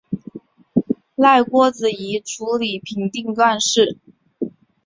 [1.15, 3.99] 赖郭子仪处理平定乱事。